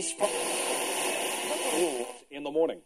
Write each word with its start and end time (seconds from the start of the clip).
He's 0.00 0.12
from 0.12 0.30
in 2.30 2.42
the 2.42 2.50
morning. 2.50 2.80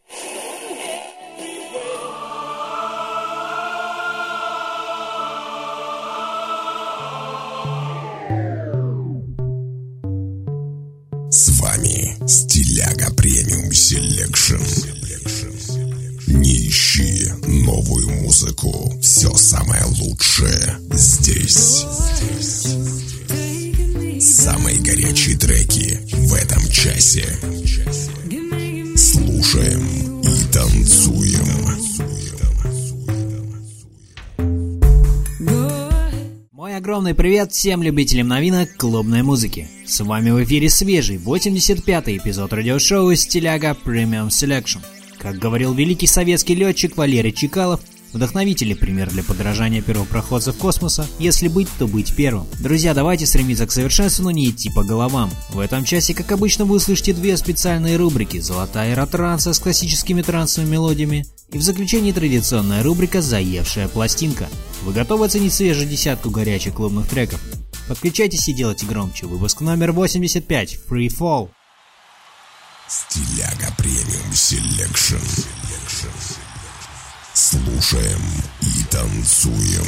С 11.29 11.61
вами 11.61 12.17
Стиляга 12.27 13.13
Премиум 13.15 13.71
Селекшн. 13.71 14.61
Не 16.27 16.67
ищи 16.67 17.29
новую 17.47 18.09
музыку. 18.09 18.91
Все 19.01 19.33
самое 19.35 19.85
лучшее 19.85 20.79
здесь. 20.91 21.85
Часе. 26.95 27.25
Слушаем 28.95 30.21
и 30.21 30.53
танцуем. 30.53 31.45
Мой 36.51 36.75
огромный 36.77 37.13
привет 37.13 37.51
всем 37.51 37.83
любителям 37.83 38.29
новинок 38.29 38.75
клубной 38.77 39.23
музыки. 39.23 39.67
С 39.85 39.99
вами 40.01 40.31
в 40.31 40.43
эфире 40.45 40.69
свежий 40.69 41.17
85-й 41.17 42.17
эпизод 42.17 42.53
радиошоу 42.53 43.13
«Стиляга 43.13 43.77
Premium 43.83 44.29
Selection». 44.29 44.79
Как 45.17 45.37
говорил 45.37 45.73
великий 45.73 46.07
советский 46.07 46.55
летчик 46.55 46.95
Валерий 46.95 47.33
Чекалов, 47.33 47.81
вдохновитель 48.15 48.71
и 48.71 48.75
пример 48.75 49.11
для 49.11 49.23
подражания 49.23 49.81
первопроходцев 49.81 50.55
космоса, 50.57 51.05
если 51.19 51.49
быть, 51.49 51.67
то 51.77 51.85
быть 51.85 52.15
первым. 52.15 52.47
Друзья, 52.59 52.93
давайте 52.93 53.25
стремиться 53.25 53.67
к 53.67 53.71
совершенству, 53.71 54.23
но 54.23 54.31
не 54.31 54.49
идти 54.49 54.71
по 54.71 54.83
головам. 54.83 55.29
В 55.49 55.59
этом 55.59 55.83
часе, 55.83 56.13
как 56.13 56.31
обычно, 56.31 56.65
вы 56.65 56.77
услышите 56.77 57.13
две 57.13 57.35
специальные 57.37 57.97
рубрики 57.97 58.39
«Золотая 58.39 58.93
эра 58.93 59.05
транса» 59.05 59.53
с 59.53 59.59
классическими 59.59 60.21
трансовыми 60.21 60.71
мелодиями 60.71 61.25
и 61.51 61.57
в 61.57 61.61
заключении 61.61 62.11
традиционная 62.11 62.81
рубрика 62.83 63.21
«Заевшая 63.21 63.87
пластинка». 63.89 64.47
Вы 64.83 64.93
готовы 64.93 65.25
оценить 65.25 65.53
свежую 65.53 65.87
десятку 65.87 66.29
горячих 66.29 66.73
клубных 66.73 67.07
треков? 67.07 67.41
Подключайтесь 67.87 68.47
и 68.47 68.53
делайте 68.53 68.85
громче. 68.85 69.27
Выпуск 69.27 69.61
номер 69.61 69.91
85. 69.91 70.79
Free 70.89 71.07
Fall. 71.07 71.49
Стиляга 72.87 73.73
Premium 73.77 74.33
Selection. 74.33 75.15
Слушаем 77.47 78.21
и 78.61 78.83
танцуем. 78.89 79.85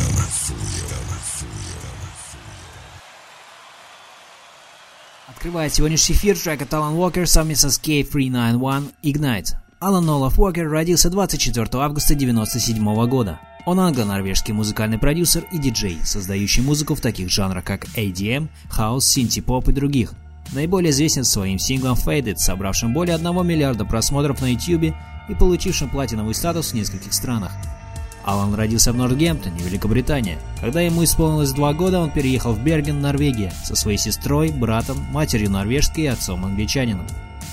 Открывает 5.27 5.73
сегодняшний 5.73 6.13
эфир 6.13 6.37
трек 6.37 6.61
от 6.61 6.69
Alan 6.71 6.95
Walker 6.95 7.25
совместно 7.25 7.71
с 7.71 7.79
K391 7.79 8.91
Ignite. 9.01 9.55
Алан 9.79 10.07
Олаф 10.07 10.37
Уокер 10.37 10.69
родился 10.69 11.09
24 11.09 11.65
августа 11.81 12.13
1997 12.13 13.07
года. 13.07 13.39
Он 13.65 13.79
англо-норвежский 13.79 14.53
музыкальный 14.53 14.99
продюсер 14.99 15.43
и 15.51 15.57
диджей, 15.57 15.97
создающий 16.03 16.61
музыку 16.61 16.93
в 16.93 17.01
таких 17.01 17.31
жанрах, 17.31 17.63
как 17.63 17.85
ADM, 17.95 18.49
House, 18.69 18.99
Синти-поп 18.99 19.67
и 19.69 19.71
других. 19.71 20.13
Наиболее 20.51 20.91
известен 20.91 21.23
своим 21.23 21.57
синглом 21.57 21.95
Faded, 21.95 22.37
собравшим 22.37 22.93
более 22.93 23.15
1 23.15 23.47
миллиарда 23.47 23.83
просмотров 23.83 24.41
на 24.41 24.53
YouTube 24.53 24.93
и 25.29 25.35
получившим 25.35 25.89
платиновый 25.89 26.35
статус 26.35 26.71
в 26.71 26.73
нескольких 26.73 27.13
странах. 27.13 27.51
Алан 28.23 28.53
родился 28.55 28.91
в 28.91 28.97
Нортгемптоне, 28.97 29.63
Великобритания. 29.63 30.37
Когда 30.59 30.81
ему 30.81 31.03
исполнилось 31.05 31.53
два 31.53 31.73
года, 31.73 32.01
он 32.01 32.11
переехал 32.11 32.51
в 32.51 32.61
Берген, 32.61 32.99
Норвегия, 32.99 33.53
со 33.63 33.75
своей 33.75 33.97
сестрой, 33.97 34.51
братом, 34.51 34.97
матерью 35.11 35.49
норвежской 35.49 36.03
и 36.03 36.07
отцом 36.07 36.43
англичанином. 36.43 37.07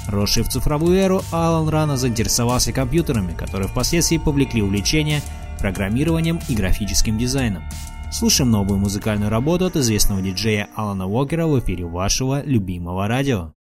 Росший 0.08 0.42
в 0.42 0.48
цифровую 0.48 0.98
эру, 0.98 1.22
Алан 1.30 1.68
рано 1.68 1.96
заинтересовался 1.96 2.72
компьютерами, 2.72 3.34
которые 3.34 3.68
впоследствии 3.68 4.18
повлекли 4.18 4.62
увлечение 4.62 5.22
программированием 5.60 6.40
и 6.48 6.56
графическим 6.56 7.16
дизайном. 7.16 7.62
Слушаем 8.12 8.50
новую 8.50 8.78
музыкальную 8.78 9.30
работу 9.30 9.66
от 9.66 9.76
известного 9.76 10.20
диджея 10.20 10.68
Алана 10.74 11.06
Уокера 11.06 11.46
в 11.46 11.58
эфире 11.58 11.84
вашего 11.84 12.44
любимого 12.44 13.08
радио. 13.08 13.52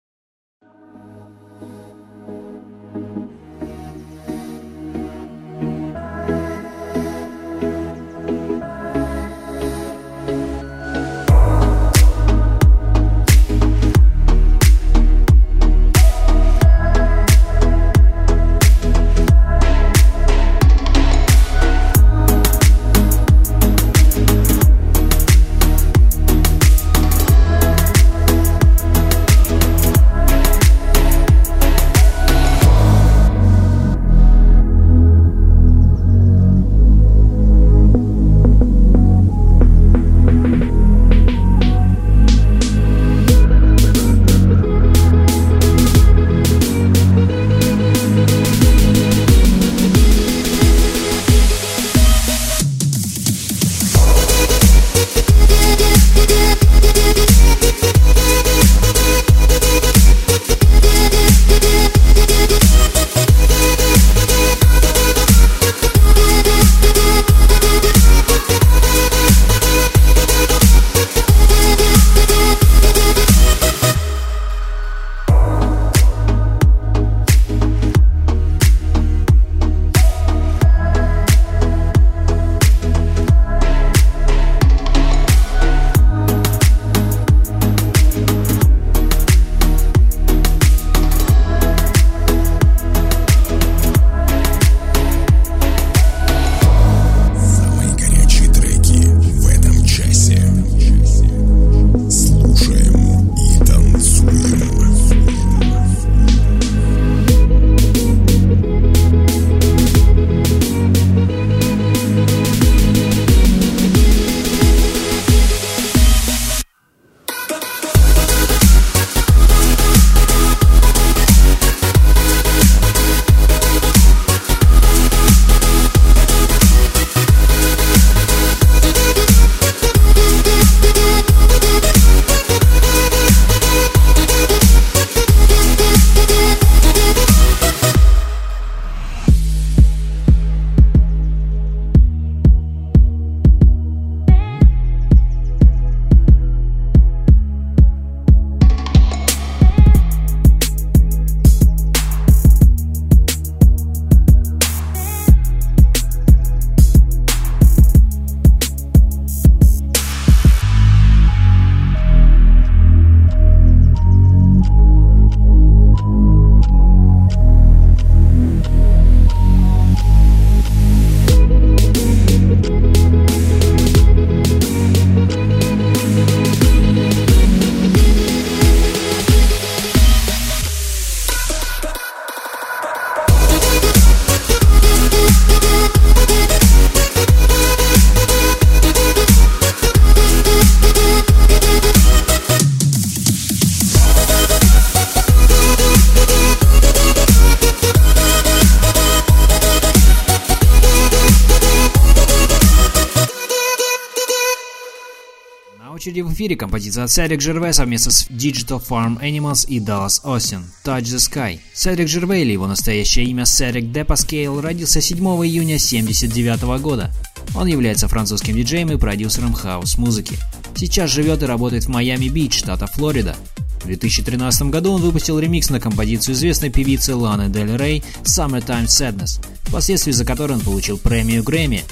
В 206.33 206.35
эфире 206.35 206.57
композиция 206.57 207.05
от 207.05 207.11
Седрик 207.11 207.43
Жерве 207.43 207.75
совместно 207.75 208.11
с 208.11 208.27
Digital 208.31 208.83
Farm 208.83 209.21
Animals 209.21 209.67
и 209.69 209.81
Dallas 209.81 210.23
Austin 210.25 210.63
«Touch 210.83 211.03
the 211.03 211.19
Sky». 211.19 211.59
Седрик 211.75 212.09
Жерве 212.09 212.41
или 212.41 212.53
его 212.53 212.67
настоящее 212.67 213.27
имя 213.27 213.45
Седрик 213.45 213.93
Депаскейл 213.93 214.63
родился 214.63 215.03
7 215.03 215.19
июня 215.19 215.75
1979 215.75 216.81
года. 216.81 217.11
Он 217.55 217.67
является 217.67 218.09
французским 218.09 218.57
диджеем 218.57 218.91
и 218.91 218.97
продюсером 218.97 219.53
хаус-музыки. 219.53 220.39
Сейчас 220.75 221.11
живет 221.11 221.43
и 221.43 221.47
работает 221.47 221.85
в 221.85 221.89
Майами-Бич, 221.89 222.61
штата 222.61 222.87
Флорида. 222.87 223.37
В 223.83 223.87
2013 223.87 224.71
году 224.71 224.93
он 224.93 225.03
выпустил 225.03 225.39
ремикс 225.39 225.69
на 225.69 225.81
композицию 225.81 226.35
известной 226.35 226.71
певицы 226.71 227.15
Ланы 227.15 227.51
Дель 227.51 227.77
Рей 227.77 228.03
«Summertime 228.23 228.87
Sadness», 228.87 229.45
впоследствии 229.65 230.13
за 230.13 230.25
который 230.25 230.57
он 230.57 230.61
получил 230.61 230.97
премию 230.97 231.43
Грэмми. 231.43 231.85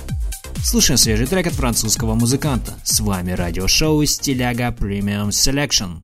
Слушаем 0.63 0.99
свежий 0.99 1.27
трек 1.27 1.47
от 1.47 1.55
французского 1.55 2.15
музыканта. 2.15 2.75
С 2.85 3.01
вами 3.01 3.33
радиошоу 3.33 4.05
«Стиляга 4.05 4.69
Premium 4.69 5.31
Selection». 5.31 6.03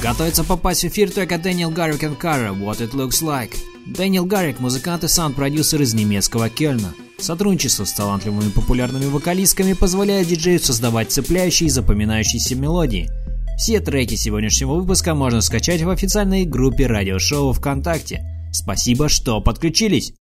Готовится 0.00 0.44
попасть 0.44 0.84
в 0.84 0.86
эфир 0.86 1.10
трека 1.10 1.38
Дэниел 1.38 1.70
Гаррик 1.70 2.04
и 2.04 2.14
Карра 2.14 2.52
«What 2.52 2.78
It 2.78 2.92
Looks 2.92 3.20
Like». 3.20 3.56
Дэниел 3.84 4.26
Гаррик– 4.26 4.58
музыкант 4.60 5.02
и 5.02 5.08
саунд-продюсер 5.08 5.82
из 5.82 5.92
немецкого 5.92 6.48
Кельна. 6.48 6.94
Сотрудничество 7.18 7.84
с 7.84 7.92
талантливыми 7.94 8.50
популярными 8.50 9.06
вокалистками 9.06 9.72
позволяет 9.72 10.28
диджею 10.28 10.60
создавать 10.60 11.10
цепляющие 11.10 11.66
и 11.66 11.70
запоминающиеся 11.70 12.54
мелодии. 12.54 13.10
Все 13.56 13.80
треки 13.80 14.14
сегодняшнего 14.14 14.74
выпуска 14.74 15.16
можно 15.16 15.40
скачать 15.40 15.82
в 15.82 15.90
официальной 15.90 16.44
группе 16.44 16.86
радиошоу 16.86 17.52
ВКонтакте. 17.52 18.22
Спасибо, 18.52 19.08
что 19.08 19.40
подключились! 19.40 20.12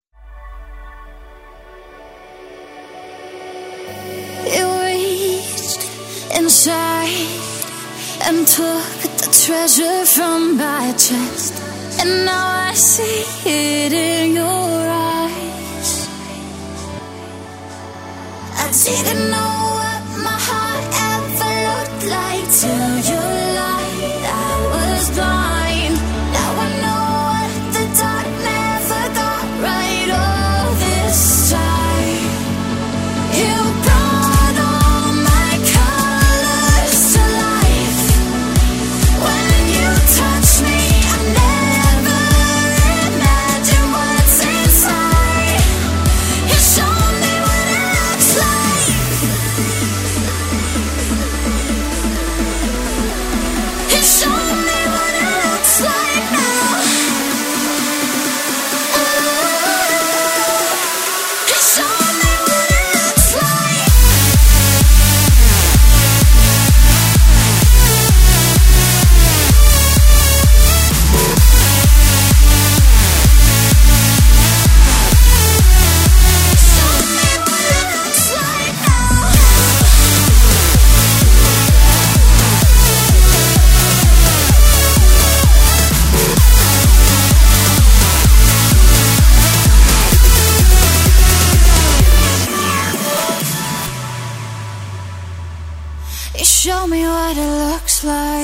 and 8.27 8.45
took 8.45 9.06
treasure 9.47 10.05
from 10.05 10.57
my 10.57 10.91
chest. 10.91 11.53
And 12.01 12.25
now 12.25 12.47
I 12.69 12.73
see 12.73 13.23
it 13.45 13.93
in 13.93 14.33
your 14.33 14.43
eyes. 14.43 16.09
I 18.63 18.67
didn't 18.83 19.31
know 19.31 19.76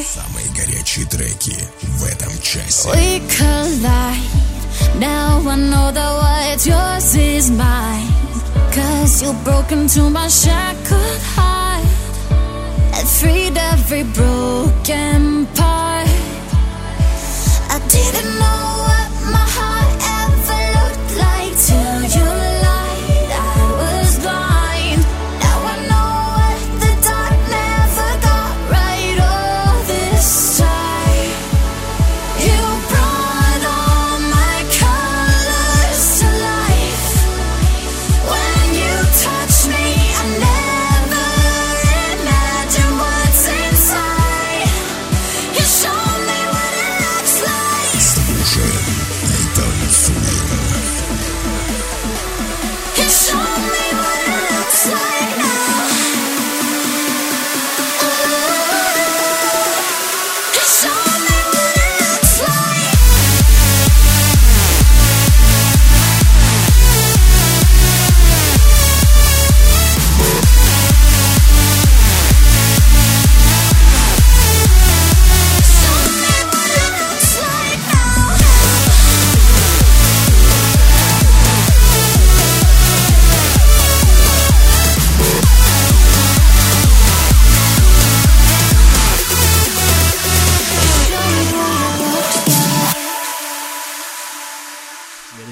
Самые 0.02 0.48
горячие 0.56 1.06
треки 1.06 1.56
в 1.82 2.04
этом 2.04 2.32
часе. 2.42 2.88
We 2.90 3.20
collide. 3.28 4.18
Now 4.98 5.38
I 5.48 5.56
know 5.56 5.92
that 5.92 6.12
what's 6.20 6.66
yours 6.66 7.14
is 7.14 7.50
mine. 7.50 8.08
Cause 8.74 9.22
you 9.22 9.32
broke 9.44 9.72
into 9.72 10.10
my 10.10 10.28
shackled 10.28 11.22
heart 11.36 11.84
and 12.94 13.08
freed 13.08 13.56
every 13.56 14.04
broken 14.04 15.46
part. 15.54 16.08
I 17.70 17.78
didn't 17.88 18.38
know 18.38 18.81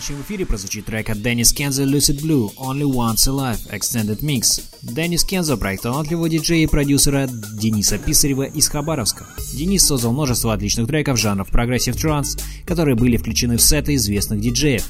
следующем 0.01 0.25
эфире 0.25 0.46
прозвучит 0.46 0.86
трек 0.86 1.10
от 1.10 1.22
Деннис 1.22 1.53
Кензо 1.53 1.84
Lucid 1.84 2.22
Blue 2.22 2.50
Only 2.55 2.84
Once 2.84 3.27
Alive 3.27 3.60
Extended 3.72 4.22
Mix. 4.22 4.62
Деннис 4.81 5.24
Кензо– 5.24 5.58
проект 5.58 5.84
талантливого 5.84 6.27
диджея 6.27 6.63
и 6.63 6.67
продюсера 6.67 7.27
Дениса 7.27 8.00
Писарева 8.00 8.43
из 8.43 8.67
Хабаровска. 8.67 9.27
Денис 9.53 9.86
создал 9.86 10.12
множество 10.13 10.53
отличных 10.53 10.88
треков 10.88 11.20
жанров 11.20 11.50
прогрессив 11.50 11.96
транс, 11.96 12.38
которые 12.65 12.96
были 12.96 13.17
включены 13.17 13.58
в 13.58 13.62
сеты 13.62 13.93
известных 13.96 14.41
диджеев. 14.41 14.88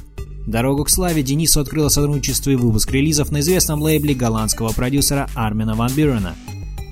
Дорогу 0.48 0.86
к 0.86 0.90
славе 0.90 1.24
Денису 1.24 1.60
открыло 1.60 1.90
сотрудничество 1.90 2.52
и 2.52 2.56
выпуск 2.56 2.90
релизов 2.92 3.32
на 3.32 3.42
известном 3.42 3.82
лейбле 3.82 4.14
голландского 4.14 4.72
продюсера 4.72 5.30
Армина 5.36 5.76
Ван 5.76 5.92
Бюрена. 5.94 6.36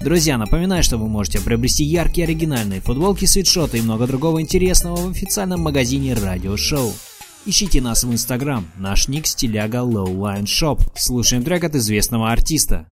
Друзья, 0.01 0.37
напоминаю, 0.37 0.83
что 0.83 0.97
вы 0.97 1.07
можете 1.07 1.39
приобрести 1.39 1.85
яркие 1.85 2.25
оригинальные 2.25 2.81
футболки, 2.81 3.25
свитшоты 3.25 3.77
и 3.77 3.81
много 3.81 4.07
другого 4.07 4.41
интересного 4.41 4.97
в 4.97 5.11
официальном 5.11 5.61
магазине 5.61 6.13
Радио 6.15 6.57
Шоу. 6.57 6.93
Ищите 7.45 7.79
нас 7.81 8.03
в 8.03 8.11
Инстаграм, 8.11 8.69
наш 8.77 9.07
ник 9.07 9.25
стиляга 9.25 9.79
Lowline 9.79 10.43
Shop. 10.43 10.81
Слушаем 10.95 11.43
трек 11.43 11.63
от 11.63 11.73
известного 11.75 12.31
артиста. 12.31 12.87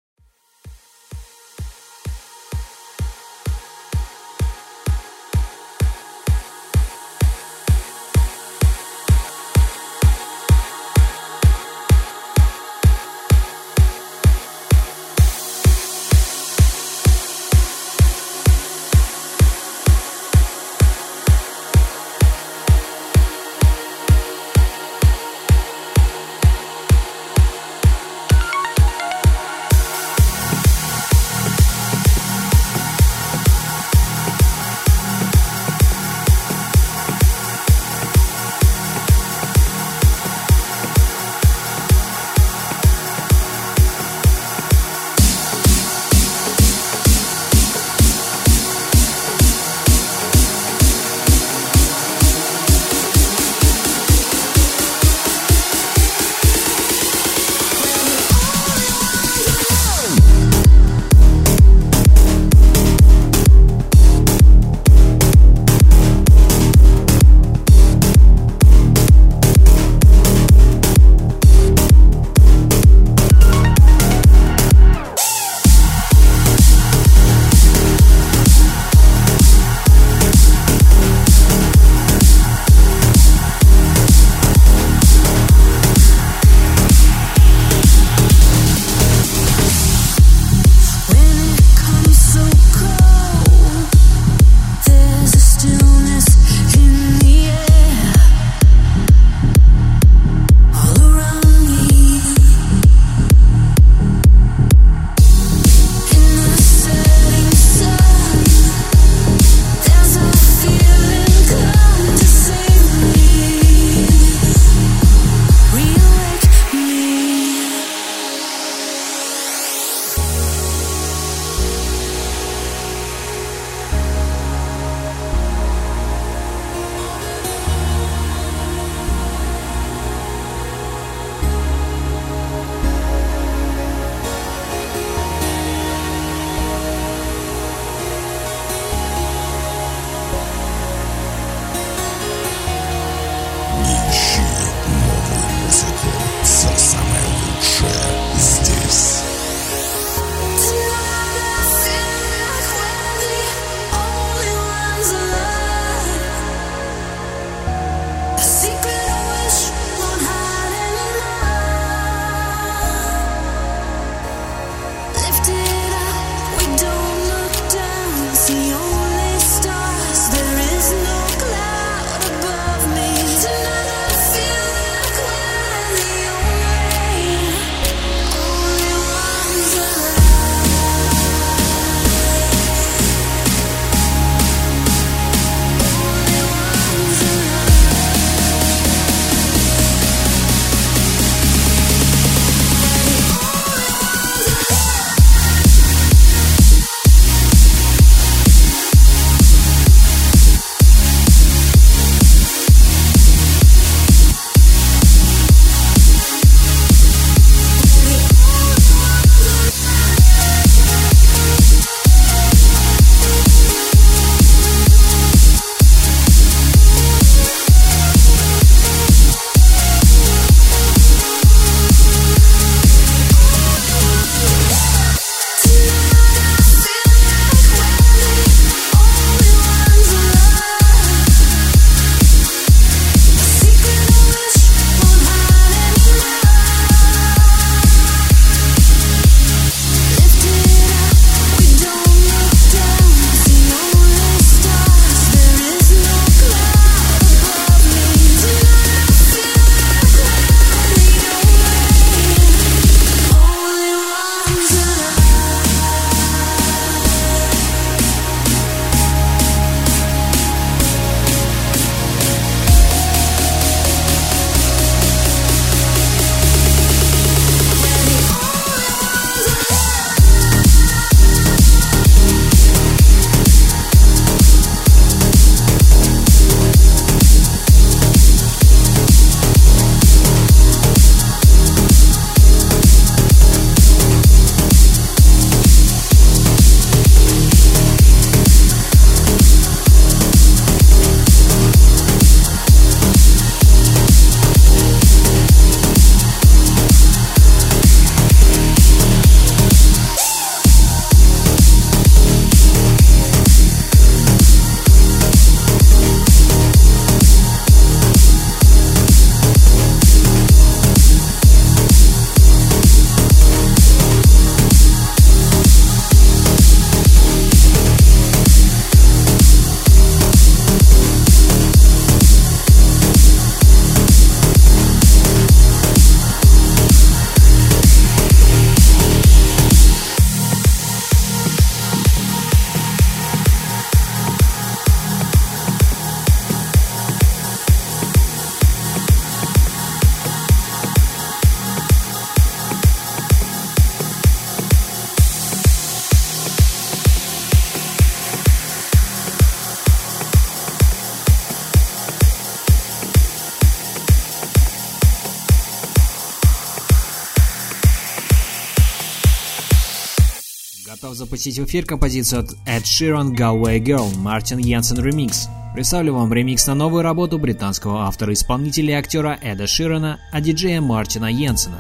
Запустить 361.28 361.60
в 361.60 361.66
эфир 361.66 361.86
композицию 361.86 362.40
от 362.44 362.52
Ed 362.66 362.84
Sheeran 362.84 363.36
Galway 363.36 363.80
Girl 363.80 364.18
Мартин 364.18 364.60
Янсен 364.60 365.04
ремикс. 365.04 365.50
Представлю 365.74 366.14
вам 366.14 366.34
ремикс 366.34 366.66
на 366.68 366.74
новую 366.74 367.04
работу 367.04 367.38
британского 367.38 368.06
автора-исполнителя 368.06 368.94
и 368.94 368.98
актера 368.98 369.38
Эда 369.42 369.68
Ширана, 369.68 370.22
а 370.32 370.40
диджея 370.40 370.80
Мартина 370.80 371.26
Йенсена. 371.30 371.80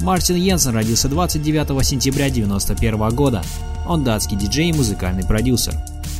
Мартин 0.00 0.34
Йенсен 0.34 0.74
родился 0.74 1.08
29 1.08 1.86
сентября 1.86 2.26
1991 2.26 3.14
года. 3.14 3.42
Он 3.86 4.02
датский 4.02 4.36
диджей 4.36 4.70
и 4.70 4.72
музыкальный 4.72 5.24
продюсер. 5.24 5.74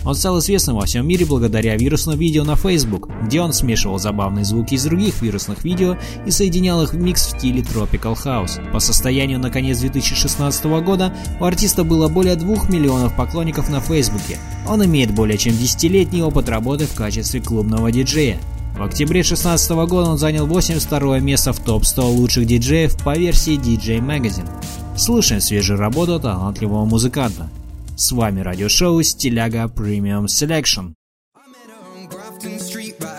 Он 0.05 0.15
стал 0.15 0.39
известным 0.39 0.77
во 0.77 0.87
всем 0.87 1.07
мире 1.07 1.27
благодаря 1.27 1.77
вирусному 1.77 2.19
видео 2.19 2.45
на 2.45 2.57
Facebook, 2.57 3.09
где 3.25 3.41
он 3.41 3.53
смешивал 3.53 3.99
забавные 3.99 4.45
звуки 4.45 4.75
из 4.75 4.85
других 4.85 5.21
вирусных 5.21 5.65
видео 5.65 5.97
и 6.27 6.31
соединял 6.31 6.83
их 6.83 6.93
в 6.93 6.97
микс 6.97 7.27
в 7.27 7.39
стиле 7.39 7.63
Tropical 7.63 8.17
House. 8.17 8.61
По 8.73 8.79
состоянию 8.79 9.39
на 9.39 9.51
конец 9.51 9.79
2016 9.79 10.65
года 10.83 11.13
у 11.41 11.45
артиста 11.45 11.85
было 11.85 12.09
более 12.09 12.37
2 12.37 12.69
миллионов 12.69 13.17
поклонников 13.17 13.69
на 13.69 13.81
Фейсбуке. 13.81 14.39
Он 14.67 14.85
имеет 14.85 15.15
более 15.15 15.39
чем 15.39 15.57
десятилетний 15.57 16.23
опыт 16.23 16.49
работы 16.49 16.87
в 16.87 16.95
качестве 16.95 17.41
клубного 17.41 17.91
диджея. 17.91 18.39
В 18.79 18.83
октябре 18.83 19.23
2016 19.23 19.71
года 19.89 20.11
он 20.11 20.19
занял 20.19 20.47
82 20.47 21.19
место 21.19 21.53
в 21.53 21.59
топ-100 21.59 22.01
лучших 22.15 22.47
диджеев 22.47 22.97
по 23.03 23.19
версии 23.19 23.59
DJ 23.59 23.99
Magazine. 23.99 24.49
Слушаем 24.97 25.41
свежую 25.41 25.81
работу 25.81 26.21
талантливого 26.21 26.85
музыканта. 26.85 27.51
С 27.98 28.12
вами 28.12 28.42
радиошоу 28.42 29.02
Стиляга 29.04 29.66
Premium 29.66 30.26
Selection. 30.26 30.94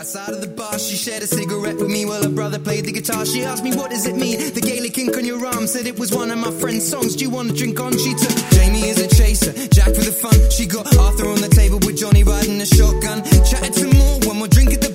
Side 0.04 0.34
of 0.34 0.42
the 0.42 0.48
bar, 0.48 0.78
she 0.78 0.96
shared 0.96 1.22
a 1.22 1.26
cigarette 1.26 1.76
with 1.76 1.88
me 1.88 2.04
while 2.04 2.22
her 2.22 2.28
brother 2.28 2.58
played 2.58 2.84
the 2.84 2.92
guitar. 2.92 3.24
She 3.24 3.42
asked 3.42 3.64
me, 3.64 3.74
What 3.74 3.90
does 3.90 4.06
it 4.06 4.16
mean? 4.16 4.36
The 4.52 4.60
Gaelic 4.60 4.98
ink 4.98 5.16
on 5.16 5.24
your 5.24 5.44
arm 5.46 5.66
said 5.66 5.86
it 5.86 5.98
was 5.98 6.14
one 6.14 6.30
of 6.30 6.38
my 6.38 6.50
friend's 6.50 6.86
songs. 6.86 7.16
Do 7.16 7.24
you 7.24 7.30
want 7.30 7.48
to 7.48 7.56
drink 7.56 7.80
on? 7.80 7.96
She 7.96 8.12
took 8.12 8.36
Jamie 8.52 8.90
as 8.90 8.98
a 9.00 9.08
chaser, 9.08 9.52
Jack 9.68 9.94
for 9.96 10.04
the 10.04 10.12
fun. 10.12 10.36
She 10.50 10.66
got 10.66 10.94
Arthur 10.98 11.26
on 11.26 11.40
the 11.40 11.48
table 11.48 11.78
with 11.78 11.96
Johnny 11.96 12.22
riding 12.22 12.60
a 12.60 12.66
shotgun. 12.66 13.24
Chatted 13.48 13.74
some 13.74 13.96
more, 13.96 14.20
one 14.28 14.38
more 14.38 14.48
drink 14.48 14.74
at 14.74 14.82
the 14.82 14.94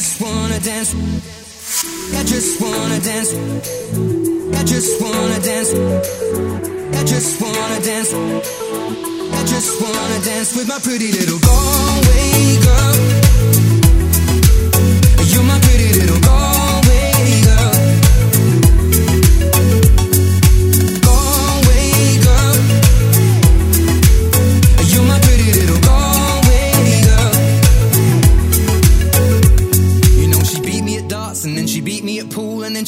just 0.00 0.18
wanna 0.22 0.58
dance. 0.60 0.94
I 0.94 2.24
just 2.24 2.58
wanna 2.58 3.00
dance. 3.00 3.34
I 4.58 4.64
just 4.64 5.02
wanna 5.02 5.40
dance. 5.40 5.74
I 5.74 7.04
just 7.04 7.38
wanna 7.42 7.80
dance. 7.84 8.14
I 8.14 9.44
just 9.44 9.78
wanna 9.78 10.24
dance 10.24 10.56
with 10.56 10.68
my 10.68 10.78
pretty 10.78 11.12
little 11.12 11.38
Galway 11.38 12.56
girl. 12.64 13.29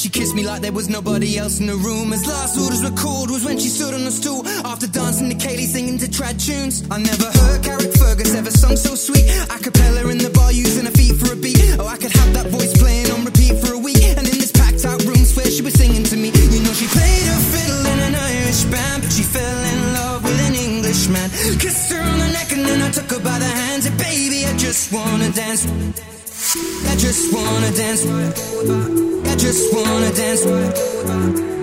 She 0.03 0.11
kissed 0.11 0.35
me 0.35 0.45
like 0.45 0.61
there 0.63 0.73
was 0.73 0.89
nobody 0.89 1.39
else 1.39 1.61
in 1.61 1.67
the 1.67 1.77
room. 1.77 2.13
As 2.13 2.27
last 2.27 2.59
orders 2.59 2.83
were 2.83 2.97
called 2.99 3.31
was 3.31 3.45
when 3.45 3.57
she 3.57 3.69
stood 3.69 3.95
on 3.95 4.03
the 4.03 4.11
stool 4.11 4.43
after 4.67 4.89
dancing 4.89 5.31
to 5.31 5.37
Kaylee 5.37 5.67
singing 5.67 5.97
to 5.99 6.07
trad 6.07 6.43
tunes. 6.45 6.83
I 6.91 6.99
never 6.99 7.31
heard 7.31 7.63
Carrick 7.63 7.95
Fergus 7.95 8.35
ever 8.35 8.51
sung 8.51 8.75
so 8.75 8.97
sweet. 8.97 9.31
A 9.47 9.59
cappella 9.63 10.11
in 10.11 10.19
the 10.19 10.31
bar 10.31 10.51
using 10.51 10.87
her 10.87 10.91
feet 10.91 11.15
for 11.15 11.33
a 11.33 11.37
beat. 11.37 11.63
Oh, 11.79 11.87
I 11.87 11.97
could 11.99 12.11
have 12.11 12.35
that 12.35 12.49
voice 12.49 12.75
playing 12.83 13.13
on 13.13 13.25
repeat 13.25 13.55
for 13.63 13.75
a 13.75 13.79
week. 13.79 14.03
And 14.03 14.27
in 14.27 14.43
this 14.43 14.51
packed 14.51 14.85
out 14.85 14.99
room, 15.05 15.23
swear 15.23 15.47
she 15.47 15.63
was 15.63 15.75
singing 15.75 16.02
took 22.93 23.11
her 23.11 23.21
by 23.21 23.39
the 23.39 23.47
hands. 23.47 23.87
And 23.87 23.97
baby, 23.97 24.45
I 24.45 24.55
just 24.57 24.93
wanna 24.93 25.31
dance. 25.31 25.65
I 26.91 26.95
just 26.97 27.33
wanna 27.33 27.71
dance. 27.73 28.05
I 28.05 29.35
just 29.37 29.73
wanna 29.73 30.13
dance. 30.13 30.45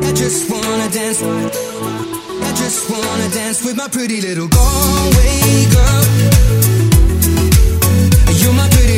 I 0.08 0.12
just 0.13 0.50
wanna 0.50 0.89
dance. 0.89 1.22
I 1.22 2.52
just 2.62 2.89
wanna 2.89 3.30
dance 3.30 3.63
with 3.63 3.78
my 3.78 3.88
pretty 3.88 4.22
little 4.22 4.48
Galway 4.48 5.65
girl. 5.74 6.04
You're 8.42 8.54
my 8.54 8.68
pretty 8.70 8.88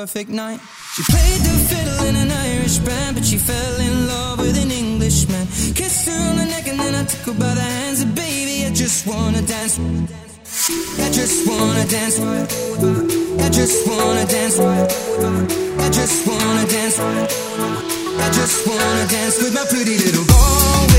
perfect 0.00 0.28
night. 0.28 0.60
She 0.94 1.02
played 1.14 1.40
the 1.48 1.56
fiddle 1.70 2.00
in 2.08 2.16
an 2.24 2.30
Irish 2.30 2.76
band, 2.86 3.16
but 3.16 3.24
she 3.24 3.38
fell 3.38 3.76
in 3.88 3.94
love 4.12 4.38
with 4.44 4.56
an 4.64 4.70
Englishman. 4.70 5.44
Kissed 5.80 6.04
her 6.08 6.18
on 6.28 6.36
the 6.40 6.46
neck 6.54 6.66
and 6.70 6.78
then 6.78 6.94
I 7.00 7.04
took 7.10 7.24
her 7.28 7.36
by 7.44 7.52
the 7.60 7.66
hands. 7.78 8.02
And 8.04 8.14
baby, 8.14 8.56
I 8.68 8.70
just 8.82 9.06
wanna 9.06 9.42
dance. 9.54 9.74
I 11.04 11.08
just 11.18 11.38
wanna 11.48 11.84
dance. 11.94 12.16
right. 12.28 12.48
I 13.46 13.48
just 13.58 13.78
wanna 13.88 14.24
dance. 14.36 14.58
I 15.84 15.88
just 15.98 16.18
wanna 16.28 16.64
dance. 16.74 16.98
I 18.24 18.28
just 18.38 18.58
wanna 18.68 19.04
dance 19.14 19.36
with 19.42 19.54
my 19.58 19.64
pretty 19.72 19.96
little 20.04 20.26
Galway 20.32 20.95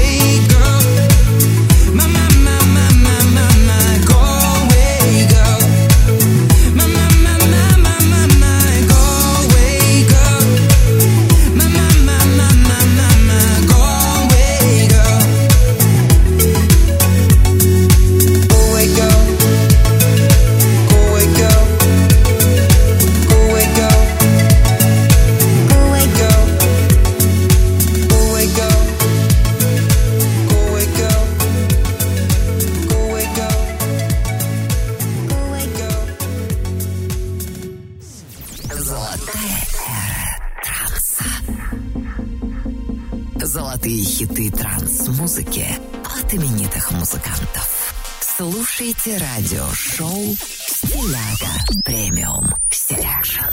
Золотые 43.77 44.03
хиты 44.03 44.49
транс-музыки 44.49 45.63
от 46.03 46.33
именитых 46.33 46.91
музыкантов. 46.93 47.93
Слушайте 48.21 49.19
радиошоу 49.19 50.35
«Стиляга 50.67 51.83
Premium 51.85 52.47
Selection». 52.71 53.43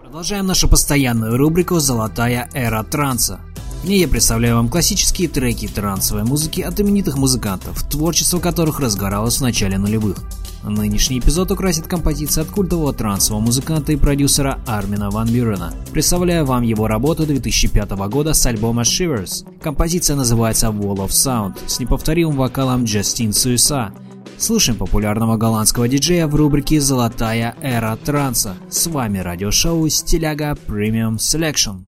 Продолжаем 0.00 0.46
нашу 0.46 0.68
постоянную 0.68 1.36
рубрику 1.36 1.78
«Золотая 1.78 2.50
эра 2.54 2.82
транса». 2.82 3.40
В 3.84 3.84
ней 3.84 4.00
я 4.00 4.08
представляю 4.08 4.56
вам 4.56 4.68
классические 4.68 5.28
треки 5.28 5.68
трансовой 5.68 6.24
музыки 6.24 6.60
от 6.60 6.80
именитых 6.80 7.16
музыкантов, 7.16 7.88
творчество 7.88 8.40
которых 8.40 8.80
разгоралось 8.80 9.36
в 9.36 9.42
начале 9.42 9.78
нулевых. 9.78 10.16
Нынешний 10.64 11.18
эпизод 11.18 11.50
украсит 11.50 11.88
композиция 11.88 12.42
от 12.42 12.50
культового 12.50 12.92
трансового 12.92 13.42
музыканта 13.42 13.92
и 13.92 13.96
продюсера 13.96 14.60
Армина 14.66 15.10
Ван 15.10 15.28
Бюрена. 15.28 15.74
Представляю 15.90 16.44
вам 16.44 16.62
его 16.62 16.86
работу 16.86 17.26
2005 17.26 17.90
года 18.08 18.32
с 18.32 18.46
альбома 18.46 18.82
Shivers. 18.82 19.44
Композиция 19.60 20.14
называется 20.14 20.68
Wall 20.68 21.06
of 21.06 21.08
Sound 21.08 21.58
с 21.66 21.80
неповторимым 21.80 22.36
вокалом 22.36 22.84
Джастин 22.84 23.32
Суиса. 23.32 23.92
Слушаем 24.38 24.78
популярного 24.78 25.36
голландского 25.36 25.88
диджея 25.88 26.26
в 26.26 26.34
рубрике 26.34 26.80
«Золотая 26.80 27.56
эра 27.60 27.96
транса». 27.96 28.54
С 28.70 28.86
вами 28.86 29.18
радиошоу 29.18 29.88
«Стиляга 29.88 30.56
Premium 30.66 31.16
Selection». 31.16 31.84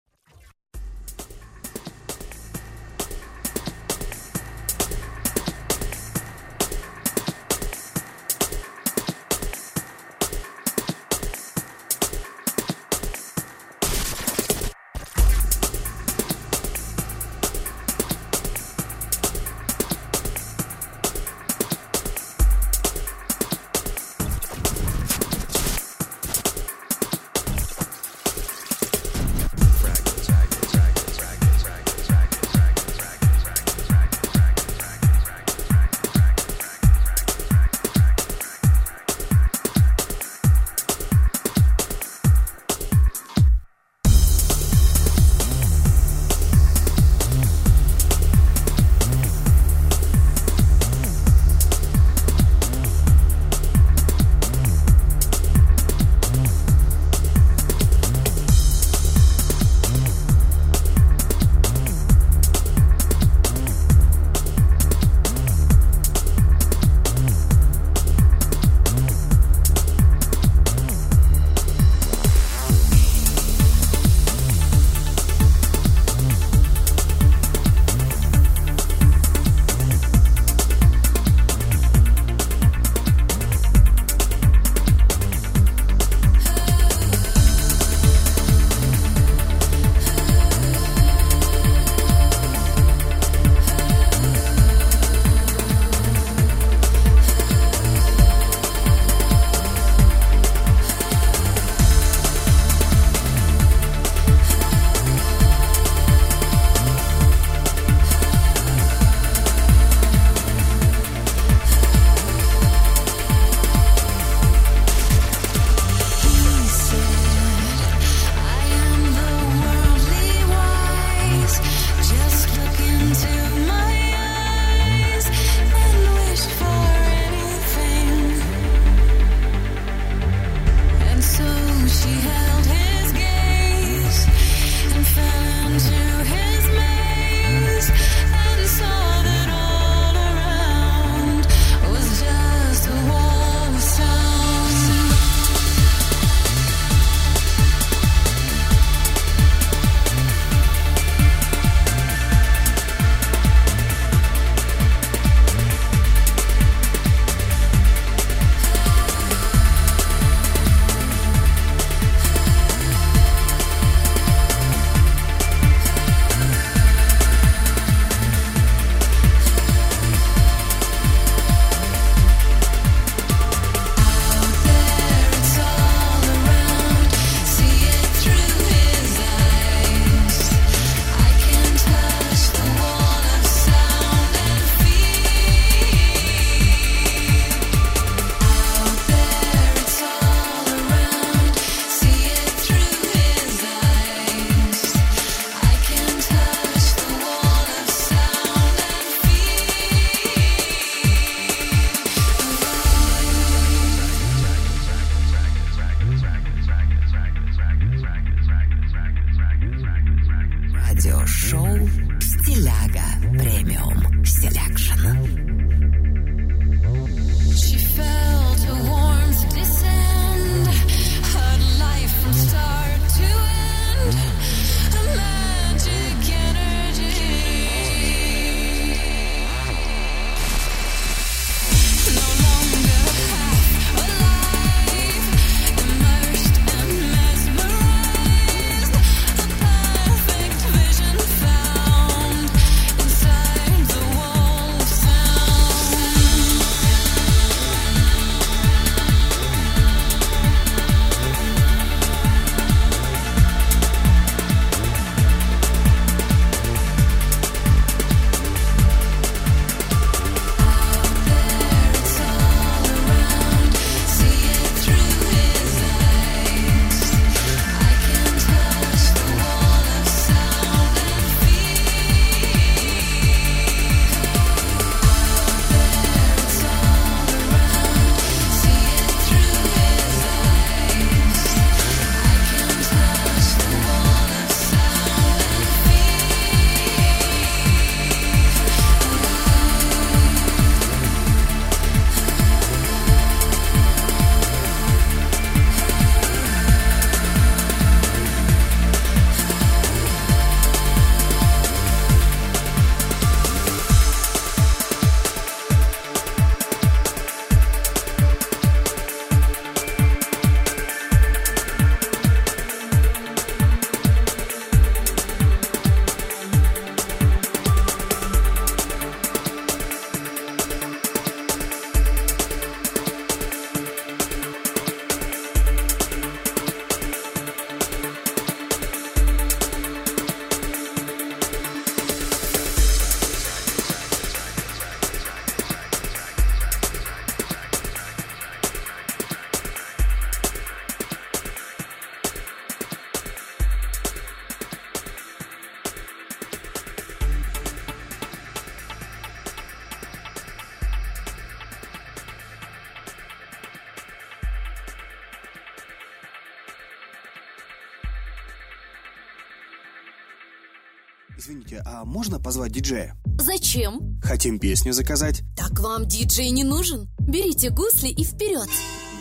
Можно 362.13 362.39
позвать 362.39 362.73
диджея? 362.73 363.17
Зачем? 363.39 364.21
Хотим 364.23 364.59
песню 364.59 364.93
заказать. 364.93 365.43
Так 365.57 365.81
вам 365.81 366.07
диджей 366.07 366.51
не 366.51 366.63
нужен. 366.63 367.09
Берите 367.19 367.71
гусли 367.71 368.09
и 368.09 368.23
вперед. 368.23 368.69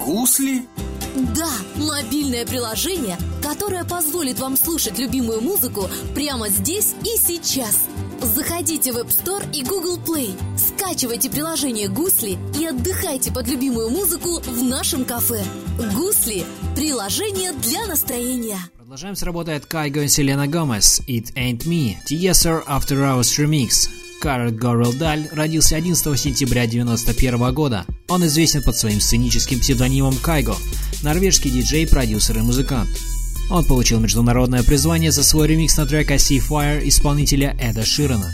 Гусли? 0.05 0.67
Да, 1.35 1.49
мобильное 1.75 2.45
приложение, 2.45 3.17
которое 3.41 3.85
позволит 3.85 4.39
вам 4.39 4.57
слушать 4.57 4.99
любимую 4.99 5.41
музыку 5.41 5.87
прямо 6.13 6.49
здесь 6.49 6.93
и 7.03 7.17
сейчас. 7.17 7.87
Заходите 8.21 8.91
в 8.91 8.97
App 8.97 9.07
Store 9.07 9.43
и 9.53 9.63
Google 9.63 9.97
Play, 9.97 10.37
скачивайте 10.57 11.29
приложение 11.29 11.89
«Гусли» 11.89 12.37
и 12.59 12.65
отдыхайте 12.65 13.31
под 13.31 13.47
любимую 13.47 13.89
музыку 13.89 14.41
в 14.41 14.63
нашем 14.63 15.05
кафе. 15.05 15.43
«Гусли»– 15.93 16.45
приложение 16.75 17.51
для 17.53 17.85
настроения. 17.87 18.59
Продолжаем 18.91 19.15
с 19.15 19.23
работой 19.23 19.55
от 19.55 19.65
Кайго 19.67 20.03
и 20.03 20.09
Селена 20.09 20.47
Гомес 20.47 21.01
«It 21.07 21.33
Ain't 21.35 21.59
Me» 21.59 21.95
Tieser 22.05 22.61
After 22.67 22.97
Hours 22.97 23.39
Remix 23.39 23.89
Карл 24.19 24.51
Горел 24.51 24.91
Даль 24.91 25.29
родился 25.31 25.77
11 25.77 26.19
сентября 26.19 26.63
1991 26.63 27.53
года. 27.53 27.85
Он 28.09 28.25
известен 28.25 28.61
под 28.61 28.75
своим 28.75 28.99
сценическим 28.99 29.61
псевдонимом 29.61 30.17
Кайго, 30.17 30.57
норвежский 31.03 31.49
диджей, 31.49 31.87
продюсер 31.87 32.39
и 32.39 32.41
музыкант. 32.41 32.89
Он 33.49 33.63
получил 33.63 34.01
международное 34.01 34.61
призвание 34.61 35.13
за 35.13 35.23
свой 35.23 35.47
ремикс 35.47 35.77
на 35.77 35.85
трек 35.85 36.11
«I 36.11 36.17
See 36.17 36.43
Fire» 36.45 36.85
исполнителя 36.85 37.55
Эда 37.61 37.85
Ширана. 37.85 38.29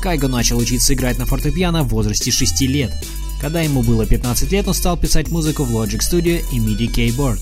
Кайго 0.00 0.28
начал 0.28 0.58
учиться 0.58 0.94
играть 0.94 1.18
на 1.18 1.26
фортепиано 1.26 1.82
в 1.82 1.88
возрасте 1.88 2.30
6 2.30 2.60
лет. 2.60 2.94
Когда 3.40 3.60
ему 3.60 3.82
было 3.82 4.06
15 4.06 4.52
лет, 4.52 4.68
он 4.68 4.74
стал 4.74 4.96
писать 4.96 5.30
музыку 5.30 5.64
в 5.64 5.76
Logic 5.76 5.98
Studio 5.98 6.44
и 6.52 6.60
MIDI 6.60 6.88
Keyboard. 6.88 7.40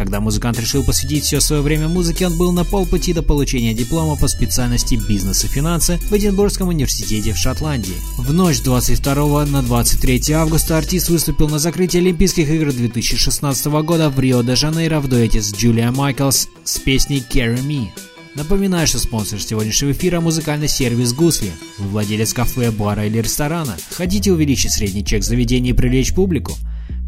Когда 0.00 0.18
музыкант 0.18 0.58
решил 0.58 0.82
посвятить 0.82 1.24
все 1.24 1.40
свое 1.40 1.60
время 1.60 1.86
музыке, 1.86 2.26
он 2.26 2.38
был 2.38 2.52
на 2.52 2.64
полпути 2.64 3.12
до 3.12 3.22
получения 3.22 3.74
диплома 3.74 4.16
по 4.16 4.28
специальности 4.28 4.94
бизнес 4.94 5.44
и 5.44 5.46
финансы 5.46 5.98
в 6.08 6.12
Эдинбургском 6.14 6.68
университете 6.68 7.34
в 7.34 7.36
Шотландии. 7.36 7.92
В 8.16 8.32
ночь 8.32 8.62
22 8.62 9.44
на 9.44 9.62
23 9.62 10.32
августа 10.32 10.78
артист 10.78 11.10
выступил 11.10 11.50
на 11.50 11.58
закрытии 11.58 11.98
Олимпийских 11.98 12.48
игр 12.48 12.72
2016 12.72 13.66
года 13.66 14.08
в 14.08 14.18
Рио-де-Жанейро 14.18 15.00
в 15.00 15.08
дуэте 15.08 15.42
с 15.42 15.52
Джулия 15.52 15.92
Майклс 15.92 16.48
с 16.64 16.78
песней 16.78 17.22
«Carry 17.30 17.62
Me». 17.62 17.88
Напоминаю, 18.36 18.86
что 18.86 18.98
спонсор 18.98 19.38
сегодняшнего 19.38 19.92
эфира– 19.92 20.20
музыкальный 20.22 20.68
сервис 20.68 21.12
«Гусли». 21.12 21.52
Вы 21.76 21.88
владелец 21.88 22.32
кафе, 22.32 22.70
бара 22.70 23.04
или 23.04 23.18
ресторана. 23.18 23.76
Хотите 23.90 24.32
увеличить 24.32 24.72
средний 24.72 25.04
чек 25.04 25.24
заведения 25.24 25.72
и 25.72 25.76
привлечь 25.76 26.14
публику? 26.14 26.56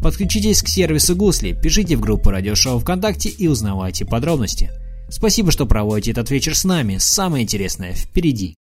Подключитесь 0.01 0.61
к 0.61 0.67
сервису 0.67 1.15
Гусли, 1.15 1.53
пишите 1.53 1.95
в 1.95 2.01
группу 2.01 2.29
радиошоу 2.29 2.79
ВКонтакте 2.79 3.29
и 3.29 3.47
узнавайте 3.47 4.05
подробности. 4.05 4.71
Спасибо, 5.09 5.51
что 5.51 5.65
проводите 5.65 6.11
этот 6.11 6.29
вечер 6.31 6.55
с 6.55 6.63
нами. 6.63 6.97
Самое 6.97 7.43
интересное 7.43 7.93
впереди. 7.93 8.55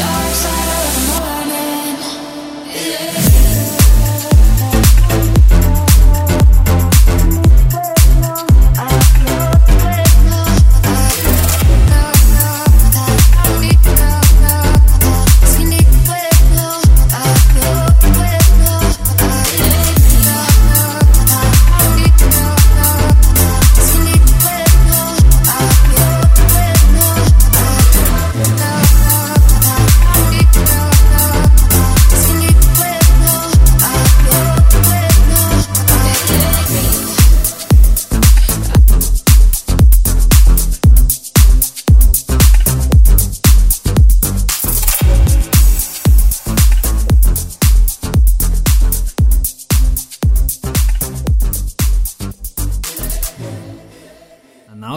dark 0.00 0.34
side 0.34 0.74
of 0.74 0.79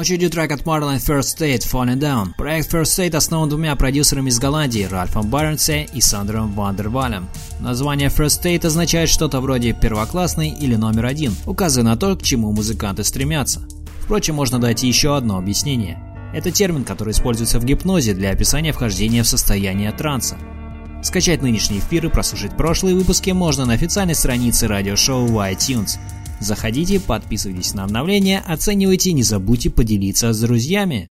очереди 0.04 0.28
трек 0.28 0.52
от 0.52 0.64
Marlon 0.64 0.98
First 0.98 1.38
State 1.38 1.62
Falling 1.62 1.98
Down. 1.98 2.34
Проект 2.36 2.74
First 2.74 3.00
State 3.00 3.16
основан 3.16 3.48
двумя 3.48 3.74
продюсерами 3.78 4.30
из 4.30 4.38
Голландии, 4.38 4.84
Ральфом 4.84 5.30
Барнсе 5.30 5.88
и 5.94 6.02
Сандром 6.02 6.52
Вандервалем. 6.56 7.30
Название 7.62 8.10
First 8.10 8.44
State 8.44 8.66
означает 8.66 9.08
что-то 9.08 9.40
вроде 9.40 9.72
«первоклассный» 9.72 10.50
или 10.50 10.76
«номер 10.76 11.06
один», 11.06 11.34
указывая 11.46 11.92
на 11.92 11.96
то, 11.96 12.18
к 12.18 12.22
чему 12.22 12.52
музыканты 12.52 13.06
стремятся. 13.06 13.62
Впрочем, 14.02 14.36
можно 14.36 14.60
дать 14.60 14.84
еще 14.84 15.16
одно 15.16 15.38
объяснение. 15.38 16.04
Это 16.34 16.52
термин, 16.52 16.84
который 16.84 17.12
используется 17.12 17.62
в 17.62 17.64
гипнозе 17.64 18.14
для 18.14 18.32
описания 18.32 18.74
вхождения 18.74 19.24
в 19.24 19.28
состояние 19.30 19.94
транса. 19.94 20.36
Скачать 21.02 21.42
нынешний 21.42 21.80
эфир 21.80 22.08
и 22.08 22.10
прослушать 22.10 22.58
прошлые 22.58 22.98
выпуски 22.98 23.30
можно 23.30 23.66
на 23.66 23.72
официальной 23.72 24.16
странице 24.16 24.68
радиошоу 24.68 25.30
iTunes. 25.30 25.98
Заходите, 26.40 27.00
подписывайтесь 27.00 27.74
на 27.74 27.86
обновления, 27.86 28.44
оценивайте 28.46 29.14
не 29.14 29.24
забудьте 29.24 29.70
поделиться 29.70 30.34
с 30.34 30.40
друзьями. 30.42 31.10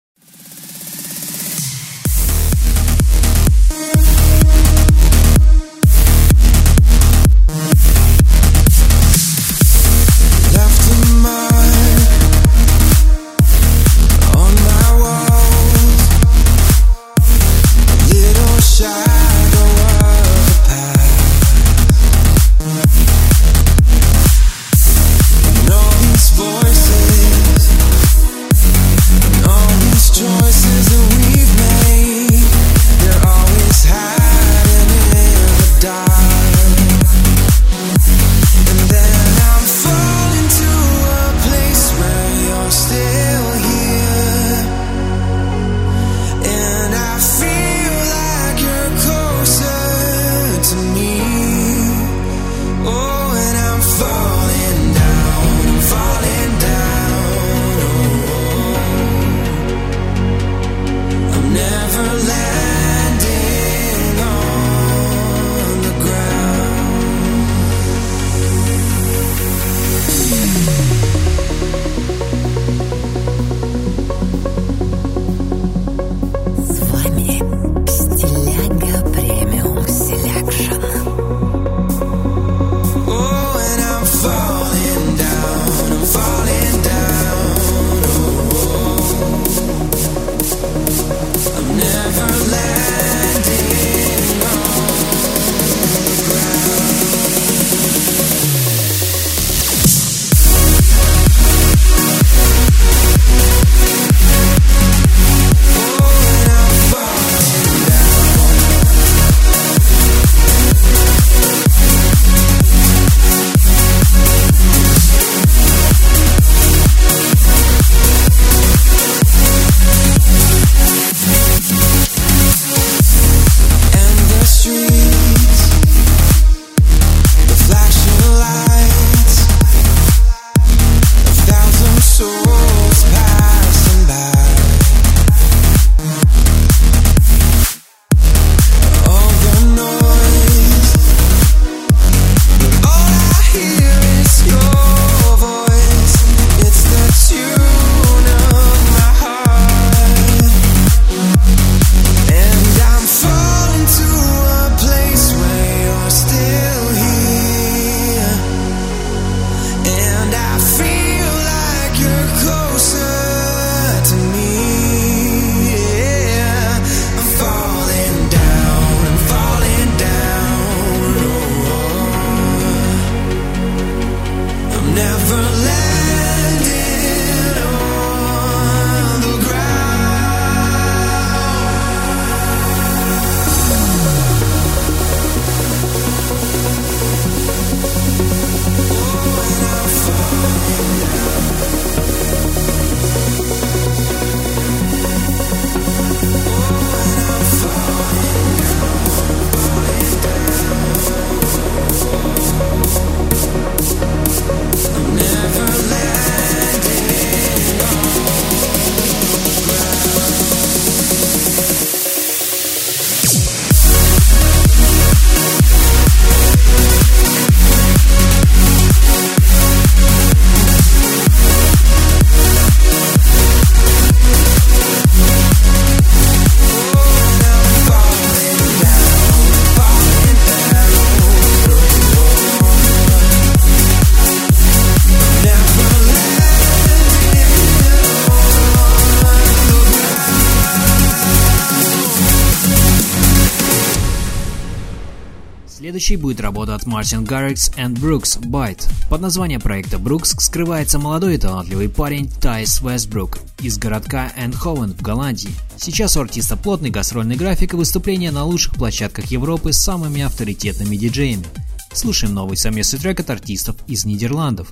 Следующей 246.00 246.16
будет 246.16 246.40
работа 246.40 246.74
от 246.74 246.86
Мартин 246.86 247.24
Гаррикс 247.24 247.72
and 247.76 247.92
Brooks 247.92 248.40
Bite. 248.40 248.90
Под 249.10 249.20
названием 249.20 249.60
проекта 249.60 249.98
Brooks 249.98 250.34
скрывается 250.40 250.98
молодой 250.98 251.34
и 251.34 251.38
талантливый 251.38 251.90
парень 251.90 252.30
Тайс 252.40 252.80
Вестбрук 252.80 253.38
из 253.60 253.76
городка 253.76 254.32
Эндховен 254.34 254.94
в 254.94 255.02
Голландии. 255.02 255.50
Сейчас 255.76 256.16
у 256.16 256.22
артиста 256.22 256.56
плотный 256.56 256.88
гастрольный 256.88 257.36
график 257.36 257.74
и 257.74 257.76
выступления 257.76 258.30
на 258.30 258.44
лучших 258.44 258.76
площадках 258.76 259.26
Европы 259.26 259.74
с 259.74 259.76
самыми 259.78 260.22
авторитетными 260.22 260.96
диджеями. 260.96 261.44
Слушаем 261.92 262.32
новый 262.32 262.56
совместный 262.56 262.98
трек 262.98 263.20
от 263.20 263.28
артистов 263.28 263.76
из 263.86 264.06
Нидерландов. 264.06 264.68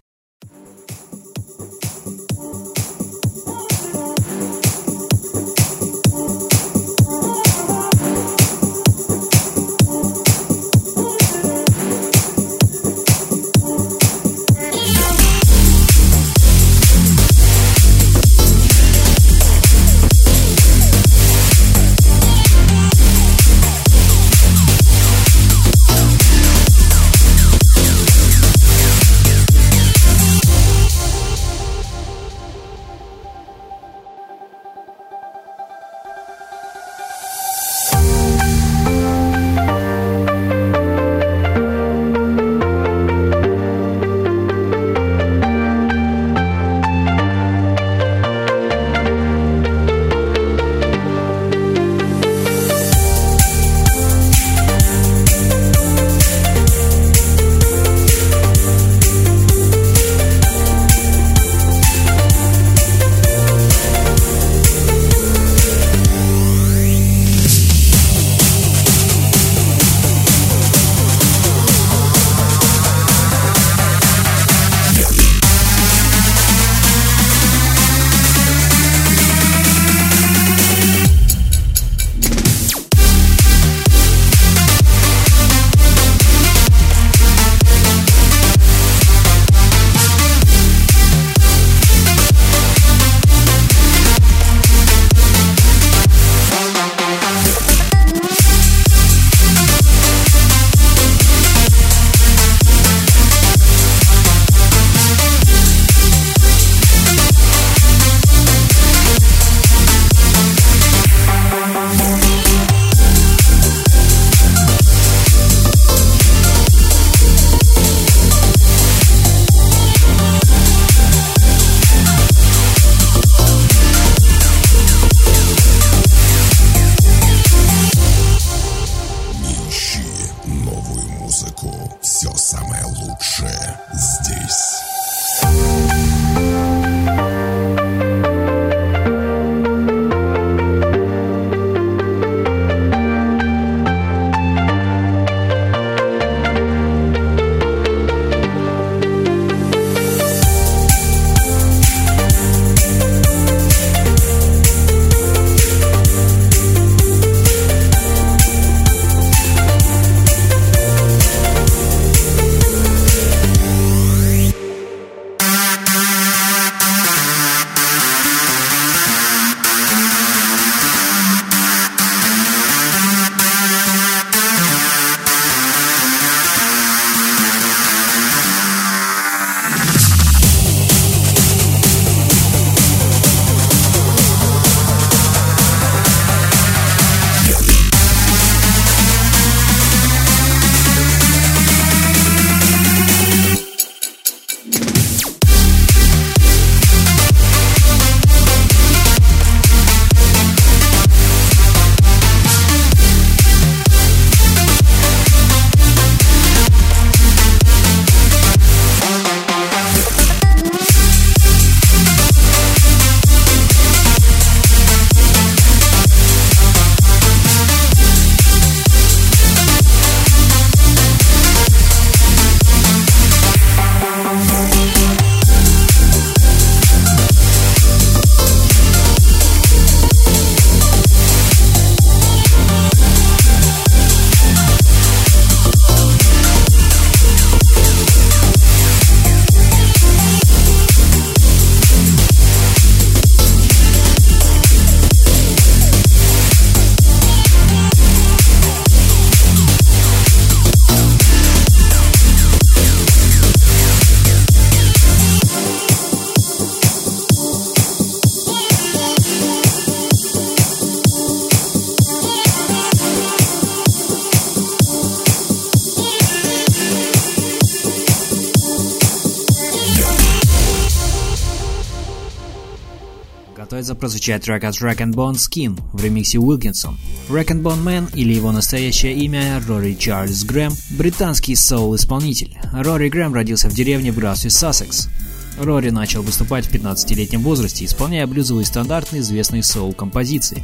Прозвучать 274.09 274.43
трек 274.43 274.65
от 274.65 274.75
Rack 274.77 275.01
and 275.01 275.13
Bone 275.13 275.35
Skin 275.35 275.79
в 275.93 276.03
ремиксе 276.03 276.39
Wilkinson. 276.39 276.95
Rack 277.29 277.49
and 277.49 277.61
Bone 277.61 277.85
Man 277.85 278.11
или 278.15 278.33
его 278.33 278.53
настоящее 278.53 279.13
имя 279.13 279.63
Рори 279.69 279.93
Чарльз 279.93 280.45
Грэм– 280.45 280.73
британский 280.93 281.55
соул-исполнитель. 281.55 282.57
Рори 282.73 283.11
Грэм 283.11 283.35
родился 283.35 283.69
в 283.69 283.75
деревне 283.75 284.11
в 284.11 284.17
графстве 284.17 284.49
Сассекс. 284.49 285.11
Рори 285.59 285.91
начал 285.91 286.23
выступать 286.23 286.65
в 286.65 286.75
15-летнем 286.75 287.43
возрасте, 287.43 287.85
исполняя 287.85 288.27
блюзовые 288.27 288.65
стандарты 288.65 289.19
известной 289.19 289.63
соул-композиции. 289.63 290.63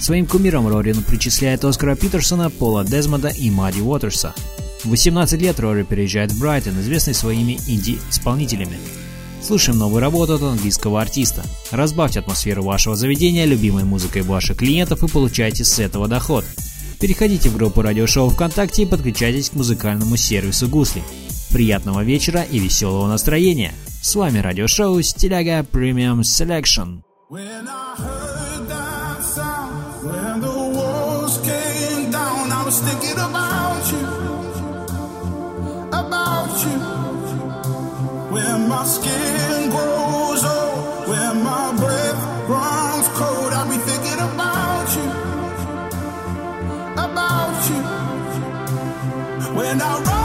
Своим 0.00 0.24
кумиром 0.24 0.66
Рори 0.66 0.94
причисляет 0.94 1.66
Оскара 1.66 1.96
Питерсона, 1.96 2.48
Пола 2.48 2.82
Дезмонда 2.82 3.28
и 3.28 3.50
Мадди 3.50 3.82
Уотерса. 3.82 4.34
В 4.84 4.88
18 4.88 5.38
лет 5.38 5.60
Рори 5.60 5.82
переезжает 5.82 6.32
в 6.32 6.40
Брайтон, 6.40 6.80
известный 6.80 7.12
своими 7.12 7.58
инди-исполнителями. 7.68 8.78
Слушаем 9.46 9.78
новую 9.78 10.00
работу 10.00 10.34
от 10.34 10.42
английского 10.42 11.00
артиста. 11.00 11.44
Разбавьте 11.70 12.18
атмосферу 12.18 12.64
вашего 12.64 12.96
заведения 12.96 13.44
любимой 13.44 13.84
музыкой 13.84 14.22
ваших 14.22 14.56
клиентов 14.56 15.04
и 15.04 15.08
получайте 15.08 15.64
с 15.64 15.78
этого 15.78 16.08
доход. 16.08 16.44
Переходите 17.00 17.48
в 17.48 17.56
группу 17.56 17.80
радиошоу 17.80 18.28
ВКонтакте 18.30 18.82
и 18.82 18.86
подключайтесь 18.86 19.50
к 19.50 19.54
музыкальному 19.54 20.16
сервису 20.16 20.66
Гусли. 20.66 21.00
Приятного 21.52 22.02
вечера 22.02 22.42
и 22.42 22.58
веселого 22.58 23.06
настроения! 23.06 23.72
С 24.02 24.16
вами 24.16 24.40
радиошоу 24.40 25.00
Стиляга 25.00 25.64
I 32.48 32.64
was 32.64 32.80
thinking 32.80 33.16
about 33.16 33.92
you, 33.92 34.06
about 35.92 36.64
you. 36.64 36.95
When 38.36 38.68
my 38.68 38.84
skin 38.84 39.70
grows 39.70 40.44
old, 40.44 41.08
when 41.08 41.42
my 41.42 41.74
breath 41.80 42.20
runs 42.46 43.08
cold, 43.16 43.50
I'll 43.54 43.66
be 43.66 43.78
thinking 43.78 44.20
about 44.28 44.88
you, 44.96 45.08
about 47.06 47.60
you. 47.70 47.82
When 49.56 49.80
I 49.80 50.15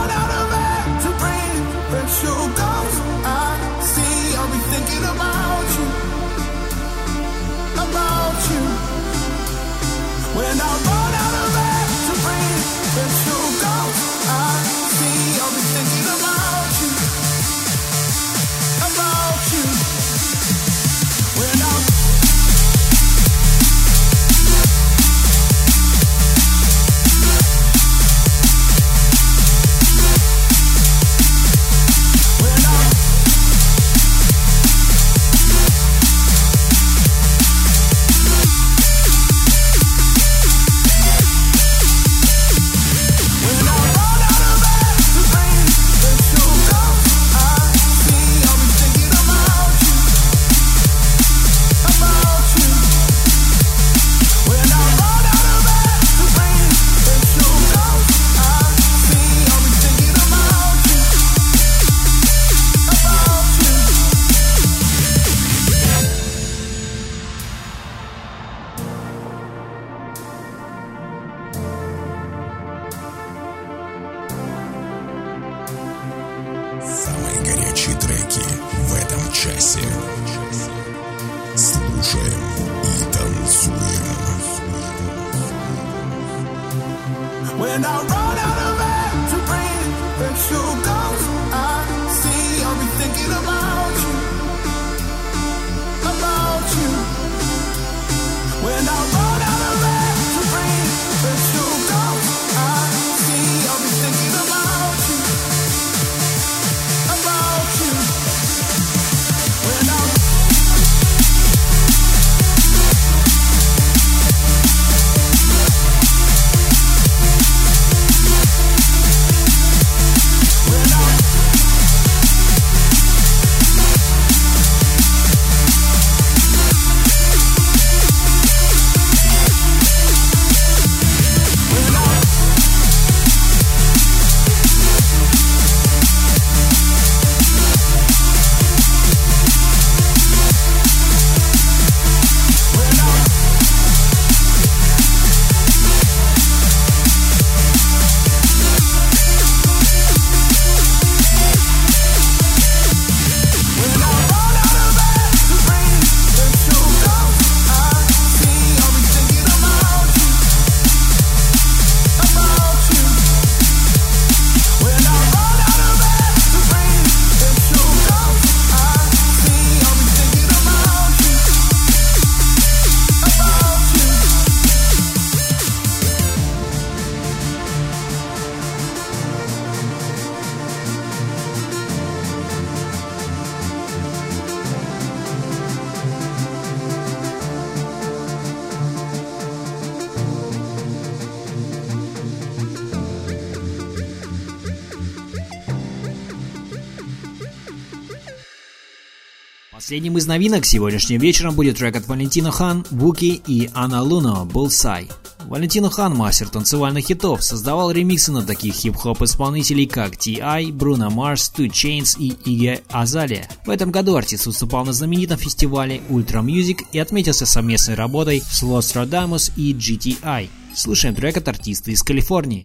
Последним 199.92 200.16
из 200.16 200.26
новинок 200.26 200.64
сегодняшним 200.64 201.20
вечером 201.20 201.54
будет 201.54 201.76
трек 201.76 201.94
от 201.96 202.08
Валентина 202.08 202.50
Хан, 202.50 202.86
Буки 202.90 203.42
и 203.46 203.68
Анна 203.74 204.02
Луно 204.02 204.48
«Bullseye». 204.50 205.12
Валентина 205.44 205.90
Хан, 205.90 206.16
мастер 206.16 206.48
танцевальных 206.48 207.04
хитов, 207.04 207.42
создавал 207.42 207.90
ремиксы 207.90 208.32
на 208.32 208.40
таких 208.40 208.72
хип-хоп 208.72 209.20
исполнителей, 209.20 209.84
как 209.84 210.16
T.I., 210.16 210.72
Бруно 210.72 211.10
Марс, 211.10 211.52
Two 211.54 211.68
Chains 211.68 212.16
и 212.18 212.32
Иге 212.46 212.80
Азалия. 212.88 213.46
В 213.66 213.68
этом 213.68 213.90
году 213.90 214.16
артист 214.16 214.46
выступал 214.46 214.86
на 214.86 214.94
знаменитом 214.94 215.36
фестивале 215.36 216.00
Ultra 216.08 216.42
Music 216.42 216.86
и 216.90 216.98
отметился 216.98 217.44
совместной 217.44 217.94
работой 217.94 218.40
с 218.40 218.62
Los 218.62 218.94
Radamus 218.94 219.52
и 219.56 219.74
GTI. 219.74 220.48
Слушаем 220.74 221.14
трек 221.14 221.36
от 221.36 221.48
артиста 221.48 221.90
из 221.90 222.02
Калифорнии. 222.02 222.64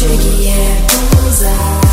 tricky, 0.00 0.44
yeah, 0.46 0.86
bullseye. 1.10 1.89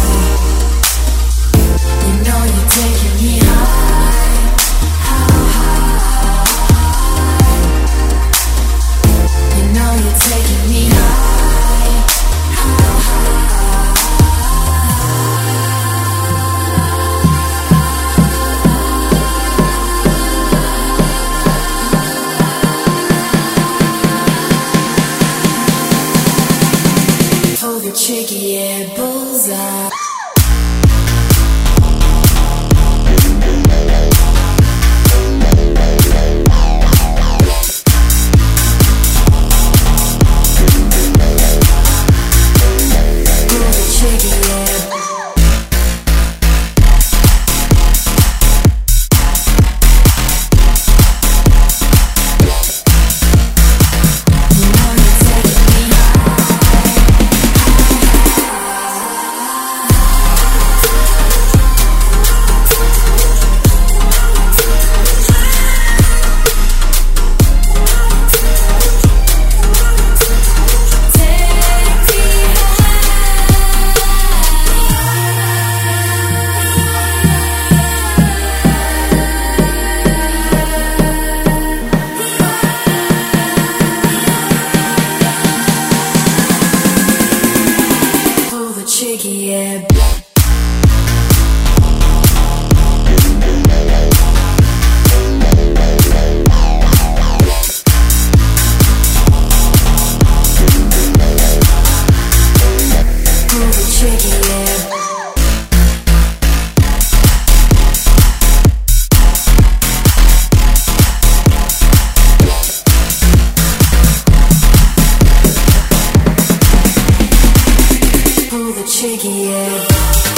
to 118.58 118.74
the 118.74 118.84
cheeky, 118.88 119.30
yeah. 119.30 120.37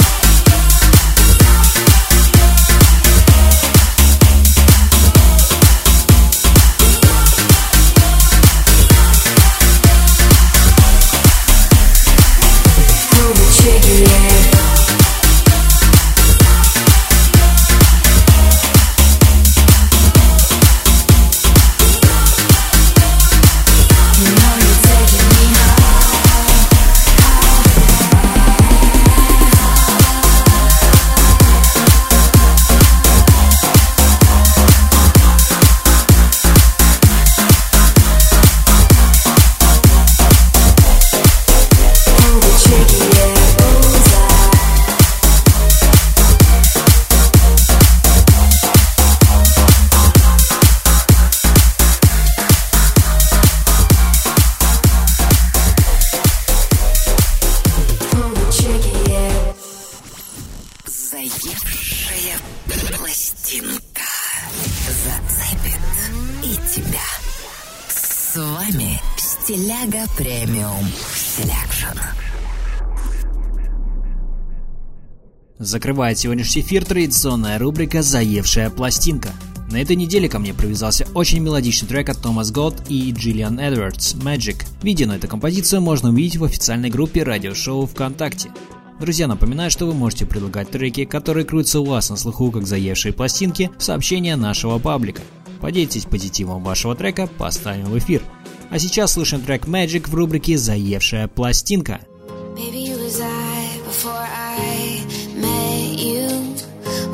Закрывает 75.70 76.18
сегодняшний 76.18 76.62
эфир 76.62 76.84
традиционная 76.84 77.56
рубрика 77.56 78.02
«Заевшая 78.02 78.70
пластинка». 78.70 79.28
На 79.70 79.80
этой 79.80 79.94
неделе 79.94 80.28
ко 80.28 80.40
мне 80.40 80.52
привязался 80.52 81.06
очень 81.14 81.38
мелодичный 81.38 81.86
трек 81.86 82.08
от 82.08 82.20
Томас 82.20 82.50
Голд 82.50 82.82
и 82.88 83.12
Джиллиан 83.12 83.60
Эдвардс 83.60 84.14
«Magic». 84.14 84.64
Видео 84.82 85.06
на 85.06 85.12
эту 85.12 85.28
композицию 85.28 85.80
можно 85.80 86.08
увидеть 86.08 86.38
в 86.38 86.44
официальной 86.44 86.90
группе 86.90 87.22
радиошоу 87.22 87.86
ВКонтакте. 87.86 88.50
Друзья, 88.98 89.28
напоминаю, 89.28 89.70
что 89.70 89.86
вы 89.86 89.94
можете 89.94 90.26
предлагать 90.26 90.72
треки, 90.72 91.04
которые 91.04 91.46
крутятся 91.46 91.78
у 91.78 91.84
вас 91.84 92.10
на 92.10 92.16
слуху 92.16 92.50
как 92.50 92.66
заевшие 92.66 93.12
пластинки, 93.12 93.70
в 93.78 93.82
сообщения 93.84 94.34
нашего 94.34 94.80
паблика. 94.80 95.22
Поделитесь 95.60 96.04
позитивом 96.04 96.64
вашего 96.64 96.96
трека, 96.96 97.28
поставим 97.38 97.84
в 97.84 97.96
эфир. 97.96 98.22
А 98.70 98.80
сейчас 98.80 99.12
слушаем 99.12 99.44
трек 99.44 99.66
Magic 99.66 100.10
в 100.10 100.14
рубрике 100.16 100.58
«Заевшая 100.58 101.28
пластинка». 101.28 102.00
Baby, 102.56 102.90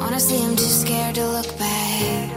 Honestly, 0.07 0.39
I'm 0.41 0.55
too 0.55 0.65
scared 0.65 1.17
to 1.17 1.27
look 1.27 1.59
back. 1.59 2.31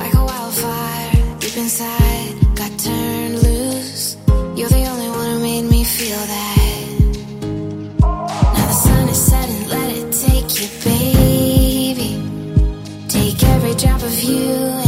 Like 0.00 0.14
a 0.14 0.24
wildfire 0.30 1.38
deep 1.40 1.56
inside, 1.56 2.34
got 2.54 2.78
turned 2.78 3.42
loose. 3.42 4.16
You're 4.54 4.68
the 4.68 4.84
only 4.92 5.08
one 5.08 5.30
who 5.32 5.38
made 5.40 5.62
me 5.62 5.84
feel 5.84 6.18
that. 6.34 6.88
Now 8.00 8.66
the 8.66 8.72
sun 8.72 9.08
is 9.08 9.20
setting, 9.30 9.68
let 9.68 9.96
it 9.96 10.12
take 10.12 10.50
you, 10.60 10.68
baby. 10.84 12.10
Take 13.08 13.42
every 13.42 13.74
drop 13.74 14.02
of 14.02 14.22
you 14.22 14.87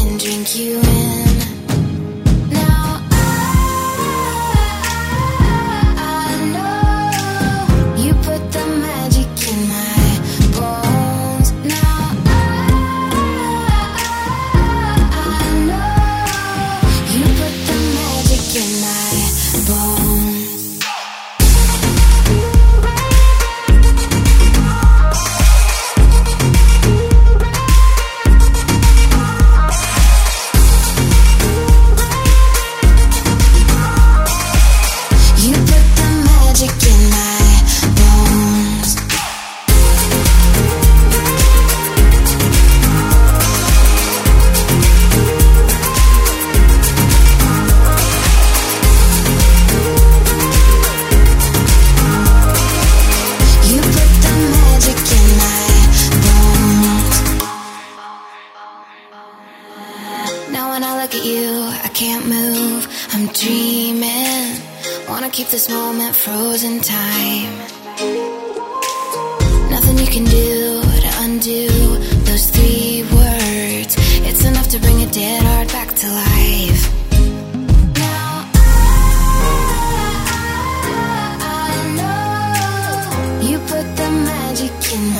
in 84.92 85.19